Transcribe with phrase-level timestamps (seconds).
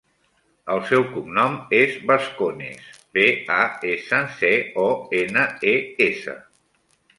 [0.75, 3.27] El seu cognom és Bascones: be,
[3.59, 3.59] a,
[3.91, 4.53] essa, ce,
[4.87, 4.89] o,
[5.23, 5.79] ena, e,
[6.11, 6.39] essa.